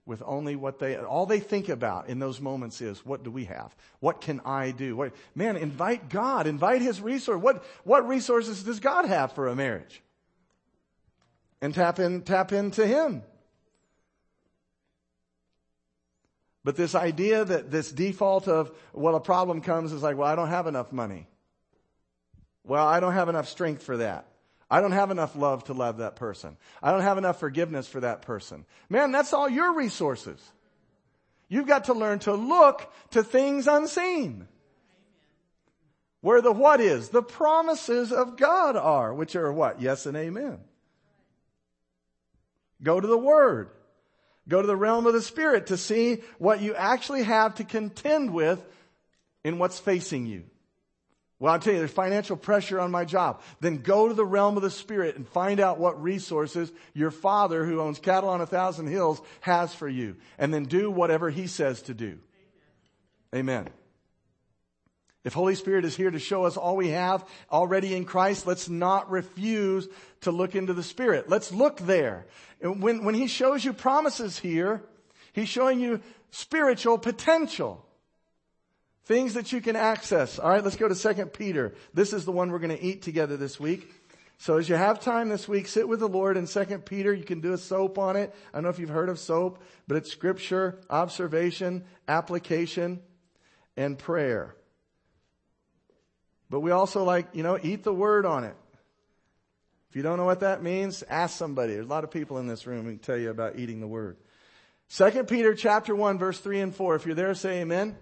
[0.06, 3.44] with only what they, all they think about in those moments is, what do we
[3.44, 3.76] have?
[4.00, 4.96] What can I do?
[4.96, 7.42] What, man, invite God, invite His resource.
[7.42, 10.00] What, what resources does God have for a marriage?
[11.60, 13.22] And tap in, tap into Him.
[16.64, 20.36] But this idea that this default of, well, a problem comes is like, well, I
[20.36, 21.28] don't have enough money.
[22.64, 24.26] Well, I don't have enough strength for that.
[24.70, 26.56] I don't have enough love to love that person.
[26.82, 28.64] I don't have enough forgiveness for that person.
[28.88, 30.40] Man, that's all your resources.
[31.48, 34.48] You've got to learn to look to things unseen.
[36.20, 39.80] Where the what is, the promises of God are, which are what?
[39.80, 40.58] Yes and amen.
[42.82, 43.70] Go to the Word.
[44.48, 48.32] Go to the realm of the Spirit to see what you actually have to contend
[48.32, 48.64] with
[49.44, 50.44] in what's facing you.
[51.38, 53.42] Well, I'll tell you, there's financial pressure on my job.
[53.60, 57.66] Then go to the realm of the Spirit and find out what resources your Father,
[57.66, 60.16] who owns cattle on a thousand hills, has for you.
[60.38, 62.18] And then do whatever He says to do.
[63.34, 63.68] Amen.
[65.24, 68.68] If Holy Spirit is here to show us all we have already in Christ, let's
[68.68, 69.88] not refuse
[70.22, 71.28] to look into the Spirit.
[71.28, 72.26] Let's look there.
[72.62, 74.84] When, when He shows you promises here,
[75.34, 77.85] He's showing you spiritual potential.
[79.06, 80.40] Things that you can access.
[80.40, 81.74] All right, let's go to Second Peter.
[81.94, 83.88] This is the one we're going to eat together this week.
[84.38, 87.14] So as you have time this week, sit with the Lord in Second Peter.
[87.14, 88.34] You can do a soap on it.
[88.52, 93.00] I don't know if you've heard of soap, but it's scripture, observation, application,
[93.76, 94.56] and prayer.
[96.50, 98.56] But we also like, you know, eat the word on it.
[99.88, 101.74] If you don't know what that means, ask somebody.
[101.74, 103.86] There's a lot of people in this room who can tell you about eating the
[103.86, 104.16] word.
[104.90, 106.96] 2 Peter chapter 1 verse 3 and 4.
[106.96, 107.96] If you're there, say amen.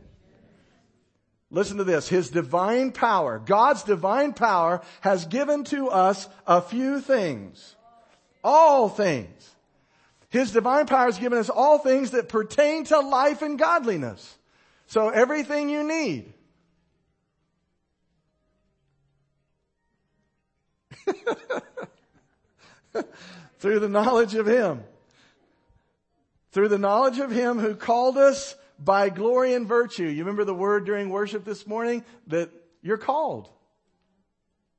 [1.55, 2.09] Listen to this.
[2.09, 7.77] His divine power, God's divine power has given to us a few things.
[8.43, 9.55] All things.
[10.31, 14.37] His divine power has given us all things that pertain to life and godliness.
[14.89, 16.33] So everything you need.
[23.61, 24.83] Through the knowledge of Him.
[26.51, 30.07] Through the knowledge of Him who called us by glory and virtue.
[30.07, 32.05] You remember the word during worship this morning?
[32.27, 32.51] That
[32.83, 33.49] you're called.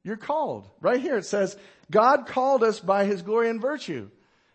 [0.03, 0.69] You're called.
[0.79, 1.57] Right here it says,
[1.89, 4.09] God called us by his glory and virtue.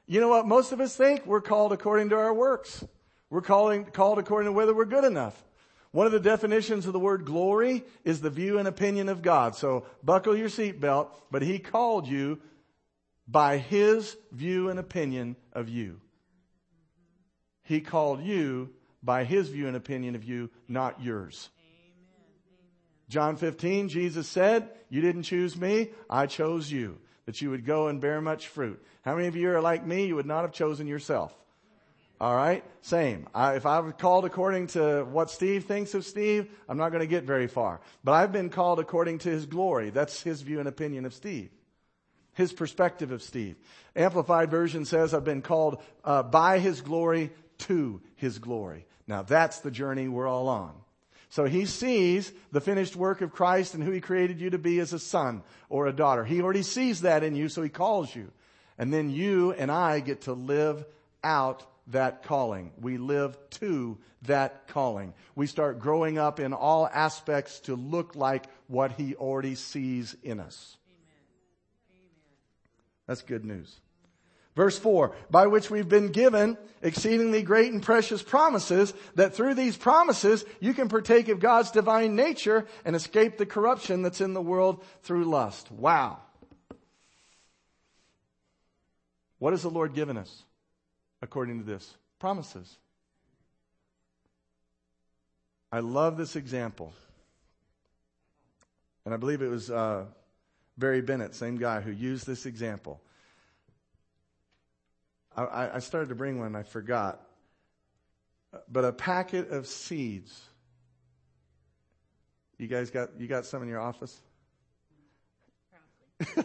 [0.06, 1.26] You know what most of us think?
[1.26, 2.84] We're called according to our works.
[3.30, 5.40] We're calling, called according to whether we're good enough.
[5.92, 9.56] One of the definitions of the word glory is the view and opinion of God.
[9.56, 12.40] So buckle your seatbelt, but he called you
[13.26, 16.00] by his view and opinion of you.
[17.64, 18.70] He called you
[19.02, 21.48] by his view and opinion of you, not yours.
[23.08, 27.88] John 15, Jesus said, you didn't choose me, I chose you, that you would go
[27.88, 28.84] and bear much fruit.
[29.02, 30.06] How many of you are like me?
[30.06, 31.34] You would not have chosen yourself.
[32.20, 32.62] All right?
[32.82, 33.28] Same.
[33.34, 37.00] I, if I was called according to what Steve thinks of Steve, I'm not going
[37.00, 37.80] to get very far.
[38.04, 39.90] But I've been called according to his glory.
[39.90, 41.50] That's his view and opinion of Steve.
[42.34, 43.56] His perspective of Steve.
[43.96, 48.86] Amplified version says I've been called uh, by his glory to his glory.
[49.10, 50.72] Now that's the journey we're all on.
[51.30, 54.78] So he sees the finished work of Christ and who he created you to be
[54.78, 56.24] as a son or a daughter.
[56.24, 58.30] He already sees that in you, so he calls you.
[58.78, 60.84] And then you and I get to live
[61.24, 62.70] out that calling.
[62.80, 65.12] We live to that calling.
[65.34, 70.38] We start growing up in all aspects to look like what he already sees in
[70.38, 70.76] us.
[71.90, 72.36] amen.
[73.08, 73.80] That's good news.
[74.56, 79.76] Verse 4, by which we've been given exceedingly great and precious promises, that through these
[79.76, 84.42] promises you can partake of God's divine nature and escape the corruption that's in the
[84.42, 85.70] world through lust.
[85.70, 86.18] Wow.
[89.38, 90.44] What has the Lord given us
[91.22, 91.96] according to this?
[92.18, 92.76] Promises.
[95.72, 96.92] I love this example.
[99.04, 100.06] And I believe it was uh,
[100.76, 103.00] Barry Bennett, same guy, who used this example.
[105.44, 107.20] I, I started to bring one, I forgot.
[108.70, 110.40] But a packet of seeds.
[112.58, 114.20] You guys got you got some in your office?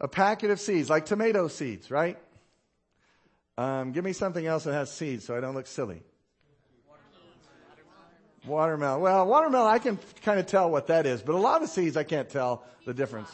[0.00, 2.18] a packet of seeds, like tomato seeds, right?
[3.56, 6.02] Um, give me something else that has seeds so I don't look silly.
[8.46, 9.00] Watermelon.
[9.00, 11.96] Well, watermelon, I can kind of tell what that is, but a lot of seeds
[11.96, 13.30] I can't tell the difference.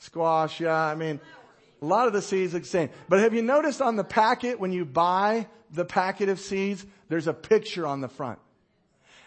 [0.00, 1.20] Squash, yeah, I mean,
[1.80, 2.90] a lot of the seeds are the same.
[3.08, 7.26] But have you noticed on the packet, when you buy the packet of seeds, there's
[7.26, 8.38] a picture on the front.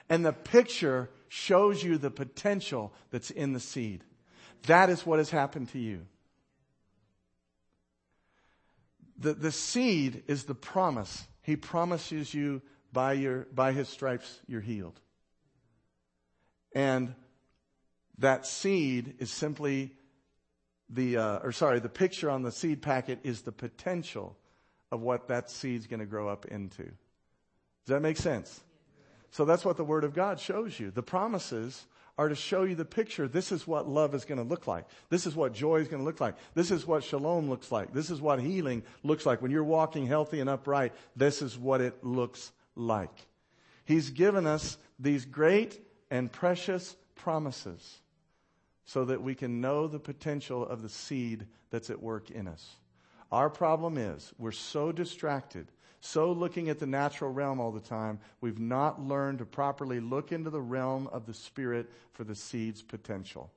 [0.10, 4.04] And the picture shows you the potential that's in the seed.
[4.68, 6.06] That is what has happened to you.
[9.18, 11.26] The, the seed is the promise.
[11.42, 12.62] He promises you
[12.92, 15.00] by your, by his stripes you're healed.
[16.74, 17.16] And
[18.18, 19.96] that seed is simply
[20.92, 24.38] the, uh, or sorry, the picture on the seed packet is the potential
[24.92, 26.84] of what that seed's going to grow up into.
[26.84, 26.94] Does
[27.88, 28.62] that make sense?
[29.32, 30.92] So that's what the Word of God shows you.
[30.92, 31.86] The promises
[32.18, 33.28] are to show you the picture.
[33.28, 34.86] This is what love is going to look like.
[35.10, 36.36] This is what joy is going to look like.
[36.54, 37.94] This is what shalom looks like.
[37.94, 39.42] This is what healing looks like.
[39.42, 43.28] When you're walking healthy and upright, this is what it looks like.
[43.86, 45.80] He's given us these great
[46.12, 48.00] and precious promises
[48.86, 52.76] so that we can know the potential of the seed that's at work in us.
[53.32, 55.68] Our problem is we're so distracted,
[56.02, 60.32] so looking at the natural realm all the time, we've not learned to properly look
[60.32, 63.52] into the realm of the Spirit for the seed's potential.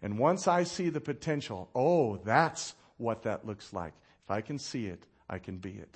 [0.00, 3.92] And once I see the potential, oh, that's what that looks like.
[4.24, 5.94] If I can see it, I can be it.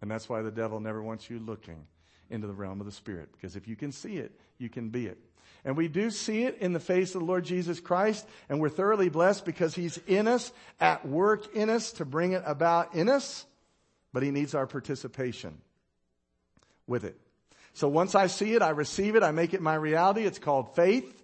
[0.00, 1.86] And that's why the devil never wants you looking
[2.30, 3.30] into the realm of the Spirit.
[3.32, 5.18] Because if you can see it, you can be it.
[5.64, 8.68] And we do see it in the face of the Lord Jesus Christ, and we're
[8.68, 13.08] thoroughly blessed because He's in us, at work in us to bring it about in
[13.08, 13.44] us,
[14.12, 15.58] but He needs our participation
[16.86, 17.18] with it.
[17.74, 20.24] So once I see it, I receive it, I make it my reality.
[20.24, 21.17] It's called faith.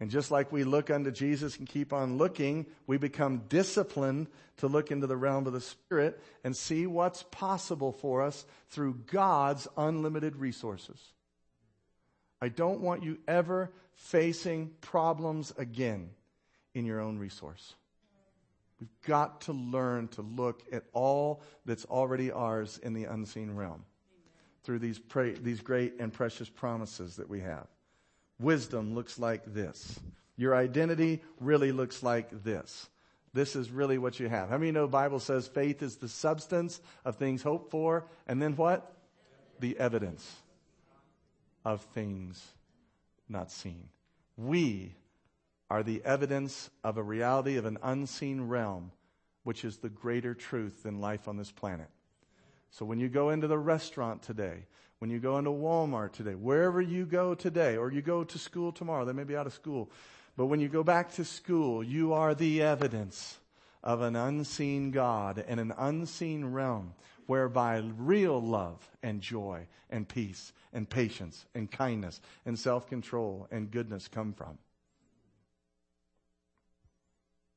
[0.00, 4.26] And just like we look unto Jesus and keep on looking, we become disciplined
[4.56, 9.00] to look into the realm of the Spirit and see what's possible for us through
[9.06, 11.00] God's unlimited resources.
[12.40, 16.10] I don't want you ever facing problems again
[16.74, 17.74] in your own resource.
[18.80, 23.84] We've got to learn to look at all that's already ours in the unseen realm
[24.64, 27.66] through these, pra- these great and precious promises that we have.
[28.38, 29.98] Wisdom looks like this.
[30.36, 32.88] Your identity really looks like this.
[33.32, 34.48] This is really what you have.
[34.48, 38.40] How many know the Bible says faith is the substance of things hoped for, and
[38.40, 38.92] then what?
[39.60, 40.28] The evidence
[41.64, 42.44] of things
[43.28, 43.88] not seen.
[44.36, 44.94] We
[45.70, 48.92] are the evidence of a reality of an unseen realm,
[49.42, 51.88] which is the greater truth than life on this planet.
[52.70, 54.66] So when you go into the restaurant today,
[55.04, 58.72] when you go into Walmart today, wherever you go today, or you go to school
[58.72, 59.90] tomorrow, they may be out of school,
[60.34, 63.36] but when you go back to school, you are the evidence
[63.82, 66.94] of an unseen God and an unseen realm
[67.26, 73.70] whereby real love and joy and peace and patience and kindness and self control and
[73.70, 74.56] goodness come from.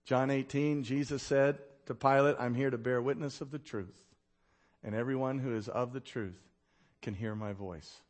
[0.03, 4.01] John 18, Jesus said to Pilate, I'm here to bear witness of the truth,
[4.83, 6.46] and everyone who is of the truth
[7.07, 8.01] can hear my voice.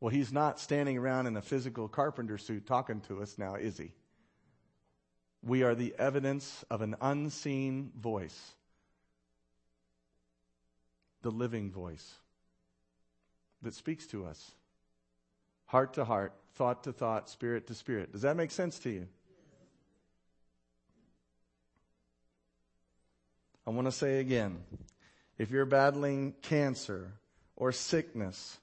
[0.00, 3.76] Well, he's not standing around in a physical carpenter suit talking to us now, is
[3.76, 3.92] he?
[5.42, 8.54] We are the evidence of an unseen voice,
[11.20, 12.14] the living voice
[13.60, 14.52] that speaks to us,
[15.66, 18.12] heart to heart, thought to thought, spirit to spirit.
[18.12, 19.06] Does that make sense to you?
[23.66, 24.62] I want to say again
[25.36, 27.12] if you're battling cancer
[27.58, 28.58] or sickness,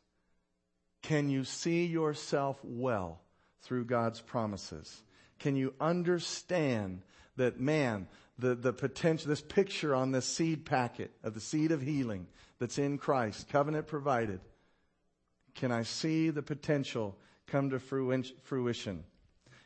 [1.01, 3.19] can you see yourself well
[3.61, 5.03] through God's promises?
[5.37, 7.01] Can you understand
[7.35, 8.07] that, man,
[8.39, 12.25] the, the potential, this picture on this seed packet of the seed of healing
[12.57, 14.39] that's in Christ, covenant provided,
[15.55, 17.17] can I see the potential
[17.47, 19.03] come to fruition?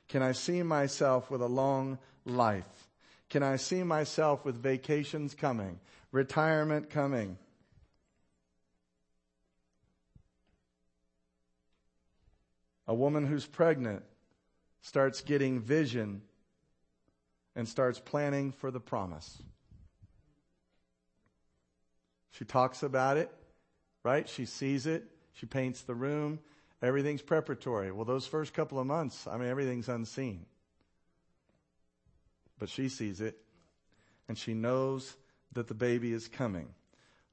[0.08, 2.88] Can I see myself with a long life?
[3.30, 5.80] Can I see myself with vacations coming,
[6.12, 7.38] retirement coming?
[12.90, 14.04] A woman who's pregnant
[14.82, 16.24] starts getting vision
[17.56, 19.42] and starts planning for the promise.
[22.32, 23.32] She talks about it,
[24.04, 24.28] right?
[24.28, 25.06] She sees it.
[25.32, 26.40] She paints the room.
[26.82, 27.94] Everything's preparatory.
[27.94, 30.46] Well, those first couple of months, I mean, everything's unseen
[32.60, 33.38] but she sees it
[34.28, 35.16] and she knows
[35.54, 36.68] that the baby is coming.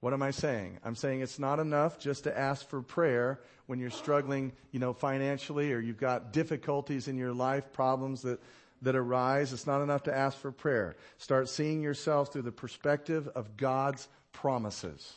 [0.01, 0.79] What am I saying?
[0.85, 4.93] I'm saying it's not enough just to ask for prayer when you're struggling, you know,
[4.93, 8.41] financially or you've got difficulties in your life, problems that,
[8.83, 9.53] that arise.
[9.53, 10.97] It's not enough to ask for prayer.
[11.19, 15.15] Start seeing yourself through the perspective of God's promises.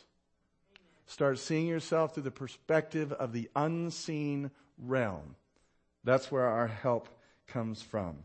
[1.06, 5.36] Start seeing yourself through the perspective of the unseen realm.
[6.04, 7.08] That's where our help
[7.46, 8.18] comes from.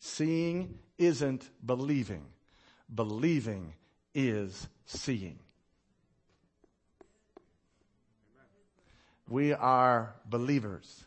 [0.00, 2.24] Seeing isn't believing.
[2.92, 3.74] Believing
[4.14, 5.38] is seeing.
[9.28, 11.04] We are believers.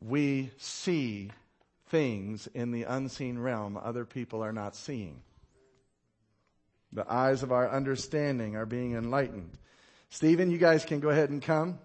[0.00, 1.30] We see
[1.88, 5.20] things in the unseen realm other people are not seeing.
[6.92, 9.56] The eyes of our understanding are being enlightened.
[10.10, 11.78] Stephen, you guys can go ahead and come.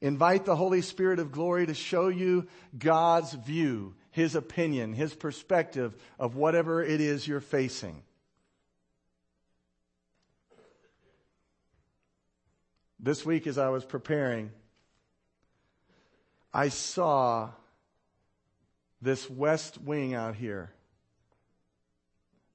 [0.00, 2.46] Invite the Holy Spirit of glory to show you
[2.78, 8.02] God's view his opinion, his perspective of whatever it is you're facing.
[13.00, 14.50] This week, as I was preparing,
[16.52, 17.50] I saw
[19.00, 20.70] this west wing out here.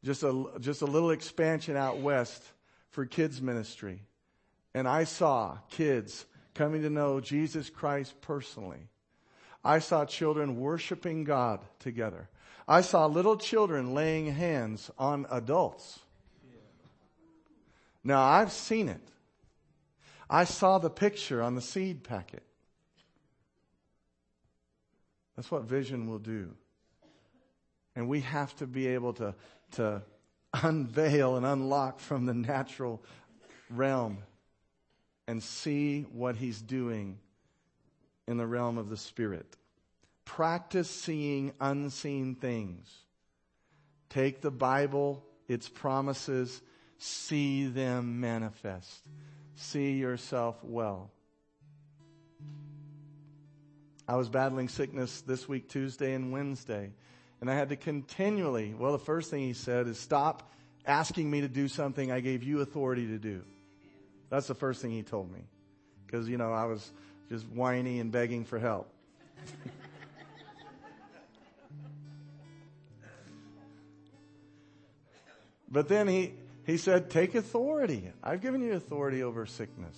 [0.04, 2.44] Just a, just a little expansion out west
[2.90, 4.02] for kids ministry.
[4.74, 8.90] And I saw kids coming to know Jesus Christ personally.
[9.64, 12.28] I saw children worshiping God together.
[12.68, 16.00] I saw little children laying hands on adults.
[18.04, 19.00] Now, I've seen it.
[20.34, 22.42] I saw the picture on the seed packet.
[25.36, 26.56] That's what vision will do.
[27.96, 29.36] And we have to be able to,
[29.74, 30.02] to
[30.56, 33.04] unveil and unlock from the natural
[33.70, 34.24] realm
[35.28, 37.20] and see what he's doing
[38.28, 39.56] in the realm of the Spirit.
[40.26, 42.92] Practice seeing unseen things.
[44.10, 46.60] Take the Bible, its promises,
[46.98, 49.04] see them manifest.
[49.56, 51.12] See yourself well.
[54.08, 56.92] I was battling sickness this week, Tuesday and Wednesday,
[57.40, 60.52] and I had to continually, well, the first thing he said is stop
[60.86, 63.44] asking me to do something I gave you authority to do.
[64.30, 65.40] That's the first thing he told me.
[66.06, 66.92] Because, you know, I was
[67.30, 68.92] just whiny and begging for help.
[75.72, 76.34] but then he,
[76.66, 78.12] he said, Take authority.
[78.24, 79.98] I've given you authority over sickness.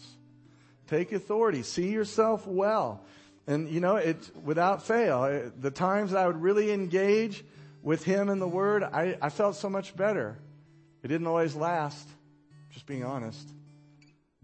[0.88, 1.64] Take authority.
[1.64, 3.04] See yourself well.
[3.48, 7.44] And, you know, it, without fail, the times I would really engage
[7.84, 10.38] with him in the Word, I, I felt so much better.
[11.04, 12.08] It didn't always last,
[12.72, 13.48] just being honest.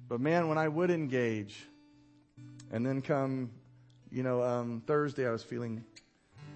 [0.08, 1.66] But man, when I would engage,
[2.72, 3.50] and then come,
[4.12, 5.84] you know, um, Thursday I was feeling,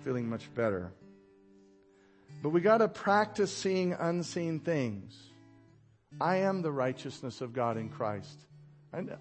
[0.04, 0.92] feeling much better.
[2.44, 5.18] But we got to practice seeing unseen things.
[6.20, 8.40] I am the righteousness of God in Christ.
[8.94, 9.18] I know,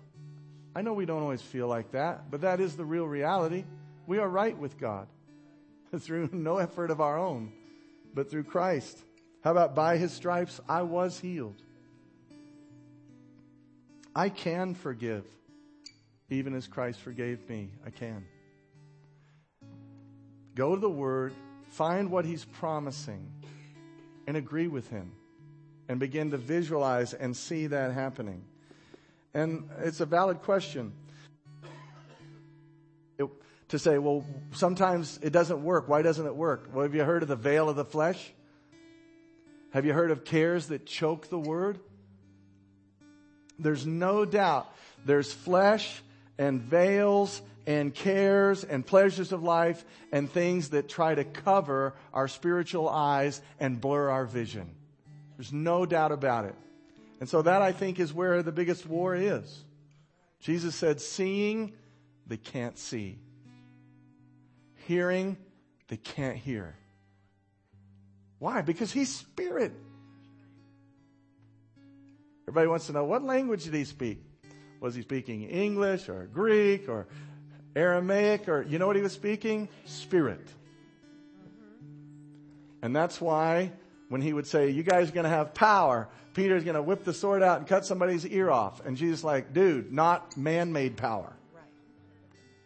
[0.74, 3.64] I know we don't always feel like that, but that is the real reality.
[4.06, 5.08] We are right with God
[5.98, 7.52] through no effort of our own,
[8.14, 8.98] but through Christ.
[9.42, 11.60] How about by his stripes I was healed?
[14.14, 15.24] I can forgive
[16.30, 17.70] even as Christ forgave me.
[17.86, 18.24] I can.
[20.54, 21.32] Go to the Word,
[21.70, 23.30] find what He's promising,
[24.26, 25.12] and agree with Him,
[25.88, 28.44] and begin to visualize and see that happening.
[29.34, 30.92] And it's a valid question.
[33.18, 33.28] It,
[33.68, 35.88] to say, well, sometimes it doesn't work.
[35.88, 36.70] Why doesn't it work?
[36.72, 38.32] Well, have you heard of the veil of the flesh?
[39.72, 41.80] Have you heard of cares that choke the word?
[43.58, 44.72] There's no doubt
[45.04, 46.02] there's flesh
[46.38, 52.28] and veils and cares and pleasures of life and things that try to cover our
[52.28, 54.70] spiritual eyes and blur our vision.
[55.36, 56.54] There's no doubt about it.
[57.20, 59.64] And so that I think is where the biggest war is.
[60.40, 61.72] Jesus said, seeing,
[62.26, 63.18] they can't see.
[64.86, 65.36] Hearing,
[65.88, 66.76] they can't hear.
[68.38, 68.60] Why?
[68.60, 69.72] Because he's spirit.
[72.46, 74.18] Everybody wants to know what language did he speak?
[74.80, 77.06] Was he speaking English or Greek or
[77.74, 79.68] Aramaic or, you know what he was speaking?
[79.86, 80.46] Spirit.
[82.82, 83.72] And that's why
[84.08, 87.04] when he would say, you guys are going to have power, Peter's going to whip
[87.04, 88.84] the sword out and cut somebody's ear off.
[88.84, 91.34] And Jesus like, dude, not man-made power.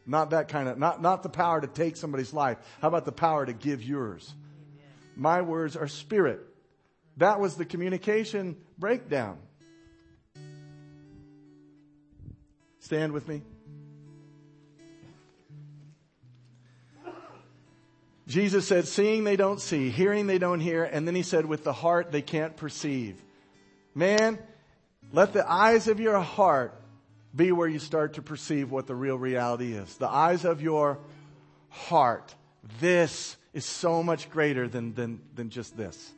[0.06, 2.56] Not that kind of, not, not the power to take somebody's life.
[2.80, 4.34] How about the power to give yours?
[4.72, 4.86] Amen.
[5.16, 6.40] My words are spirit.
[7.18, 9.38] That was the communication breakdown.
[12.80, 13.42] Stand with me.
[18.28, 21.64] Jesus said, seeing they don't see, hearing they don't hear, and then he said, with
[21.64, 23.20] the heart they can't perceive.
[23.94, 24.38] Man,
[25.12, 26.78] let the eyes of your heart
[27.34, 29.96] be where you start to perceive what the real reality is.
[29.96, 30.98] The eyes of your
[31.70, 32.34] heart.
[32.80, 36.12] This is so much greater than, than, than just this.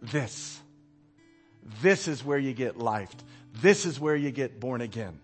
[0.00, 0.60] This.
[1.82, 3.12] This is where you get life.
[3.60, 5.18] This is where you get born again.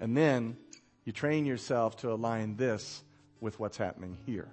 [0.00, 0.58] And then
[1.06, 3.02] you train yourself to align this
[3.44, 4.48] with what's happening here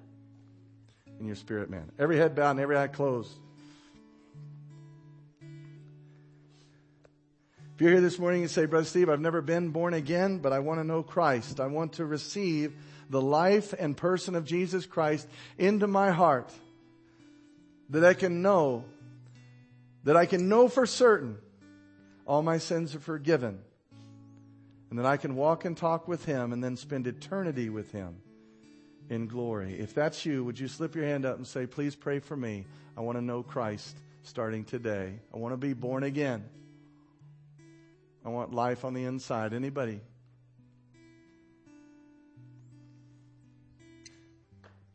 [1.19, 1.89] in your spirit man.
[1.97, 3.31] Every head bowed and every eye closed.
[7.73, 10.51] If you're here this morning and say, Brother Steve, I've never been born again, but
[10.51, 11.61] I want to know Christ.
[11.61, 12.75] I want to receive
[13.09, 15.25] the life and person of Jesus Christ
[15.57, 16.51] into my heart
[17.89, 18.83] that I can know,
[20.03, 21.37] that I can know for certain
[22.25, 23.61] all my sins are forgiven
[24.89, 28.17] and that I can walk and talk with Him and then spend eternity with Him
[29.12, 29.78] in glory.
[29.78, 32.66] If that's you, would you slip your hand up and say, please pray for me.
[32.97, 35.20] I want to know Christ starting today.
[35.34, 36.45] I want to be born again.
[38.26, 39.53] I want life on the inside.
[39.53, 39.99] Anybody?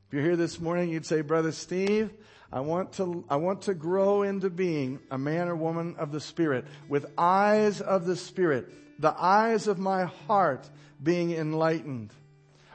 [0.06, 2.10] If you're here this morning, you'd say, Brother Steve,
[2.50, 6.20] I want to, I want to grow into being a man or woman of the
[6.20, 10.70] Spirit with eyes of the Spirit, the eyes of my heart
[11.02, 12.14] being enlightened.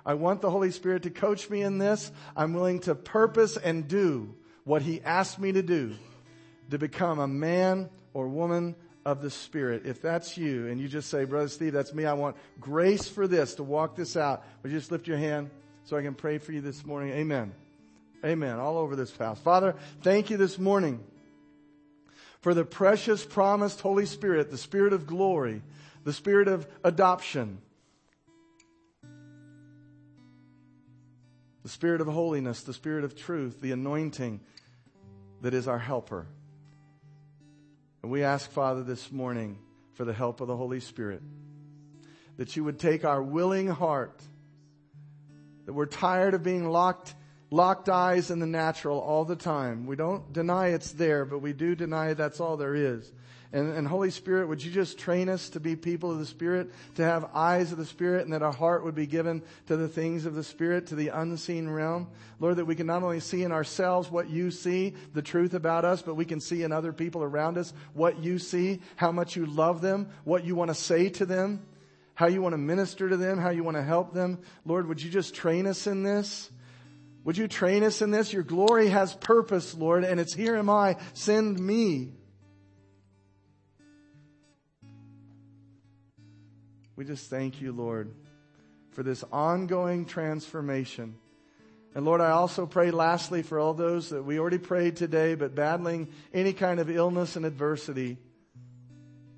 [0.05, 2.11] I want the Holy Spirit to coach me in this.
[2.35, 5.95] I'm willing to purpose and do what He asked me to do
[6.69, 8.75] to become a man or woman
[9.05, 9.83] of the Spirit.
[9.85, 12.05] If that's you and you just say, Brother Steve, that's me.
[12.05, 14.43] I want grace for this to walk this out.
[14.63, 15.49] Would you just lift your hand
[15.83, 17.11] so I can pray for you this morning?
[17.13, 17.53] Amen.
[18.23, 18.59] Amen.
[18.59, 19.39] All over this house.
[19.39, 21.03] Father, thank you this morning
[22.41, 25.61] for the precious promised Holy Spirit, the Spirit of glory,
[26.03, 27.59] the Spirit of adoption
[31.63, 34.41] the Spirit of holiness, the Spirit of truth, the anointing
[35.41, 36.27] that is our helper.
[38.01, 39.59] And we ask, Father, this morning
[39.93, 41.21] for the help of the Holy Spirit,
[42.37, 44.21] that you would take our willing heart,
[45.65, 47.13] that we're tired of being locked,
[47.51, 49.85] locked eyes in the natural all the time.
[49.85, 53.11] We don't deny it's there, but we do deny that's all there is.
[53.53, 56.71] And, and Holy Spirit, would you just train us to be people of the Spirit,
[56.95, 59.89] to have eyes of the Spirit, and that our heart would be given to the
[59.89, 62.07] things of the Spirit, to the unseen realm?
[62.39, 65.83] Lord, that we can not only see in ourselves what you see, the truth about
[65.83, 69.35] us, but we can see in other people around us what you see, how much
[69.35, 71.65] you love them, what you want to say to them,
[72.13, 74.39] how you want to minister to them, how you want to help them.
[74.65, 76.49] Lord, would you just train us in this?
[77.23, 78.33] Would you train us in this?
[78.33, 82.13] Your glory has purpose, Lord, and it's here am I, send me.
[86.95, 88.13] We just thank you, Lord,
[88.91, 91.15] for this ongoing transformation.
[91.93, 95.55] And Lord, I also pray lastly for all those that we already prayed today, but
[95.55, 98.17] battling any kind of illness and adversity.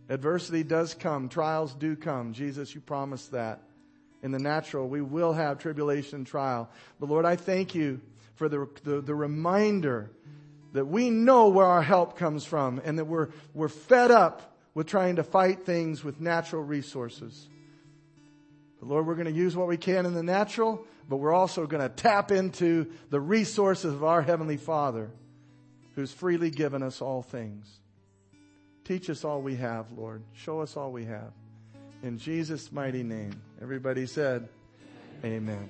[0.08, 1.30] Adversity does come.
[1.30, 2.34] Trials do come.
[2.34, 3.62] Jesus, you promised that.
[4.24, 6.70] In the natural, we will have tribulation and trial.
[7.00, 8.02] But Lord, I thank you
[8.36, 10.10] for the, the, the reminder
[10.72, 14.88] that we know where our help comes from and that we're, we're fed up with
[14.88, 17.48] trying to fight things with natural resources.
[18.80, 21.68] But Lord, we're going to use what we can in the natural, but we're also
[21.68, 25.12] going to tap into the resources of our Heavenly Father
[25.96, 27.80] who's freely given us all things.
[28.84, 30.24] Teach us all we have, Lord.
[30.34, 31.32] Show us all we have.
[32.04, 33.42] In Jesus' mighty name.
[33.62, 34.50] Everybody said,
[35.24, 35.70] Amen.